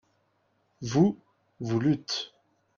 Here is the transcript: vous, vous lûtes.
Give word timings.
vous, 0.81 1.21
vous 1.59 1.79
lûtes. 1.79 2.33